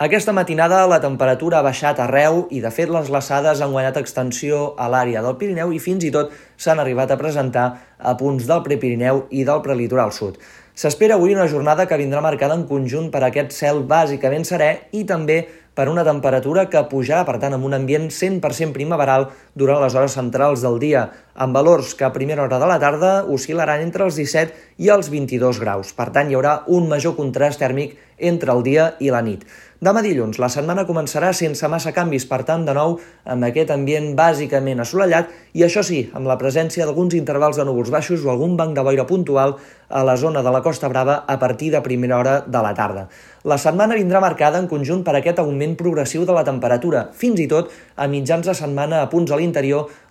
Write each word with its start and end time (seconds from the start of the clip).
Aquesta 0.00 0.32
matinada 0.32 0.78
la 0.88 0.96
temperatura 1.04 1.58
ha 1.58 1.64
baixat 1.66 1.98
arreu 2.00 2.46
i, 2.48 2.62
de 2.64 2.70
fet, 2.72 2.88
les 2.88 3.10
glaçades 3.12 3.60
han 3.60 3.74
guanyat 3.74 3.98
extensió 4.00 4.60
a 4.80 4.86
l'àrea 4.88 5.20
del 5.20 5.36
Pirineu 5.36 5.74
i 5.76 5.80
fins 5.84 6.06
i 6.08 6.12
tot 6.14 6.30
s'han 6.56 6.80
arribat 6.80 7.12
a 7.12 7.18
presentar 7.20 7.66
a 8.00 8.14
punts 8.16 8.46
del 8.48 8.62
Prepirineu 8.64 9.26
i 9.28 9.44
del 9.44 9.60
prelitoral 9.60 10.14
sud. 10.16 10.38
S'espera 10.72 11.18
avui 11.20 11.36
una 11.36 11.44
jornada 11.52 11.84
que 11.84 12.00
vindrà 12.00 12.24
marcada 12.24 12.56
en 12.56 12.64
conjunt 12.64 13.10
per 13.12 13.26
aquest 13.26 13.52
cel 13.52 13.82
bàsicament 13.84 14.48
serè 14.48 14.70
i 14.96 15.04
també 15.04 15.42
per 15.76 15.90
una 15.92 16.06
temperatura 16.08 16.64
que 16.72 16.80
pujarà, 16.88 17.26
per 17.28 17.36
tant, 17.36 17.58
amb 17.58 17.68
un 17.68 17.76
ambient 17.76 18.08
100% 18.08 18.72
primaveral 18.72 19.28
durant 19.60 19.82
les 19.84 19.94
hores 19.94 20.16
centrals 20.16 20.64
del 20.64 20.80
dia, 20.80 21.06
amb 21.36 21.56
valors 21.56 21.94
que 21.94 22.06
a 22.08 22.12
primera 22.14 22.42
hora 22.46 22.58
de 22.60 22.68
la 22.68 22.80
tarda 22.82 23.12
oscil·laran 23.28 23.84
entre 23.84 24.08
els 24.08 24.18
17 24.18 24.80
i 24.80 24.90
els 24.92 25.12
22 25.12 25.60
graus. 25.62 25.92
Per 25.96 26.08
tant, 26.14 26.30
hi 26.30 26.38
haurà 26.38 26.62
un 26.68 26.88
major 26.88 27.16
contrast 27.16 27.60
tèrmic 27.60 27.98
entre 28.20 28.52
el 28.52 28.64
dia 28.64 28.94
i 29.00 29.12
la 29.12 29.22
nit. 29.24 29.44
Demà 29.80 30.02
dilluns, 30.04 30.36
la 30.36 30.50
setmana 30.52 30.84
començarà 30.84 31.30
sense 31.32 31.64
massa 31.72 31.94
canvis, 31.96 32.26
per 32.28 32.42
tant, 32.44 32.66
de 32.66 32.74
nou, 32.76 32.98
amb 33.24 33.46
aquest 33.48 33.70
ambient 33.72 34.10
bàsicament 34.18 34.82
assolellat 34.84 35.30
i, 35.54 35.62
això 35.64 35.80
sí, 35.80 36.02
amb 36.12 36.28
la 36.28 36.36
presència 36.36 36.84
d'alguns 36.84 37.16
intervals 37.16 37.56
de 37.56 37.64
núvols 37.64 37.88
baixos 37.94 38.26
o 38.26 38.28
algun 38.28 38.58
banc 38.60 38.76
de 38.76 38.84
boira 38.84 39.06
puntual 39.08 39.56
a 39.88 40.02
la 40.04 40.18
zona 40.20 40.42
de 40.44 40.52
la 40.52 40.60
Costa 40.60 40.92
Brava 40.92 41.24
a 41.26 41.38
partir 41.40 41.70
de 41.72 41.80
primera 41.80 42.18
hora 42.18 42.34
de 42.44 42.60
la 42.60 42.74
tarda. 42.76 43.06
La 43.48 43.56
setmana 43.56 43.96
vindrà 43.96 44.20
marcada 44.20 44.60
en 44.60 44.68
conjunt 44.68 45.00
per 45.00 45.14
aquest 45.16 45.40
augment 45.40 45.72
progressiu 45.80 46.28
de 46.28 46.36
la 46.36 46.44
temperatura. 46.44 47.06
Fins 47.16 47.40
i 47.40 47.48
tot, 47.48 47.72
a 47.96 48.04
mitjans 48.04 48.52
de 48.52 48.52
setmana, 48.54 49.00
a 49.00 49.08
punts 49.08 49.32
a 49.32 49.40
l'interior, 49.40 49.49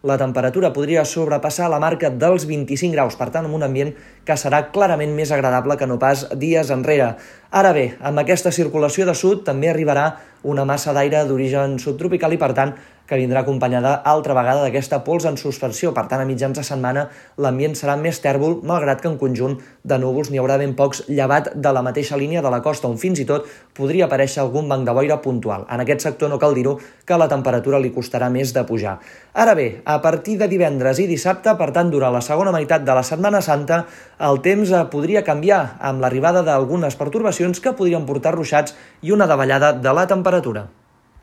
la 0.03 0.17
temperatura 0.17 0.71
podria 0.75 1.05
sobrepassar 1.05 1.70
la 1.70 1.79
marca 1.79 2.09
dels 2.09 2.45
25 2.49 2.93
graus, 2.95 3.17
per 3.20 3.29
tant, 3.34 3.48
amb 3.48 3.55
un 3.55 3.65
ambient 3.67 3.93
que 4.30 4.38
serà 4.38 4.68
clarament 4.70 5.16
més 5.18 5.34
agradable 5.34 5.78
que 5.80 5.88
no 5.90 5.98
pas 5.98 6.28
dies 6.38 6.70
enrere. 6.76 7.16
Ara 7.50 7.74
bé, 7.74 7.86
amb 8.06 8.22
aquesta 8.22 8.54
circulació 8.54 9.08
de 9.10 9.18
sud 9.18 9.42
també 9.48 9.72
arribarà 9.72 10.12
una 10.46 10.68
massa 10.70 10.94
d'aire 10.94 11.26
d'origen 11.26 11.80
subtropical 11.82 12.38
i, 12.38 12.38
per 12.38 12.54
tant, 12.54 12.76
que 13.10 13.18
vindrà 13.18 13.41
acompanyada 13.41 13.96
altra 14.05 14.36
vegada 14.38 14.62
d'aquesta 14.62 14.99
pols 15.04 15.26
en 15.26 15.38
suspensió. 15.41 15.90
Per 15.98 16.05
tant, 16.12 16.21
a 16.21 16.27
mitjans 16.30 16.60
de 16.60 16.63
setmana 16.63 17.08
l'ambient 17.41 17.74
serà 17.76 17.96
més 17.98 18.21
tèrbol, 18.21 18.60
malgrat 18.70 19.02
que 19.02 19.10
en 19.10 19.18
conjunt 19.18 19.58
de 19.84 19.98
núvols 19.98 20.30
n'hi 20.30 20.38
haurà 20.38 20.60
ben 20.62 20.76
pocs 20.77 21.02
llevat 21.10 21.49
de 21.55 21.71
la 21.74 21.82
mateixa 21.82 22.20
línia 22.21 22.43
de 22.46 22.52
la 22.54 22.62
costa, 22.62 22.88
on 22.88 23.02
fins 23.02 23.20
i 23.20 23.26
tot 23.26 23.49
podria 23.74 24.05
aparèixer 24.05 24.43
algun 24.43 24.70
banc 24.70 24.86
de 24.86 24.93
boira 24.93 25.18
puntual. 25.26 25.66
En 25.74 25.82
aquest 25.82 26.05
sector 26.05 26.30
no 26.30 26.38
cal 26.38 26.54
dir-ho 26.54 26.76
que 26.77 27.18
la 27.18 27.27
temperatura 27.32 27.82
li 27.82 27.90
costarà 27.96 28.30
més 28.30 28.54
de 28.54 28.64
pujar. 28.70 28.99
Ara 29.34 29.58
bé, 29.58 29.82
a 29.86 29.98
partir 30.05 30.38
de 30.38 30.48
divendres 30.52 31.02
i 31.02 31.10
dissabte, 31.10 31.58
per 31.58 31.71
tant, 31.74 31.90
durant 31.90 32.14
la 32.14 32.21
segona 32.21 32.54
meitat 32.54 32.86
de 32.86 32.93
la 32.93 33.04
Setmana 33.04 33.41
Santa, 33.41 33.88
el 34.27 34.41
temps 34.43 34.71
podria 34.91 35.23
canviar 35.23 35.59
amb 35.89 36.03
l'arribada 36.03 36.43
d'algunes 36.43 36.98
pertorbacions 36.99 37.63
que 37.63 37.75
podrien 37.77 38.07
portar 38.09 38.35
ruixats 38.35 38.75
i 39.01 39.15
una 39.15 39.27
davallada 39.31 39.71
de 39.71 39.93
la 39.95 40.05
temperatura. 40.12 40.67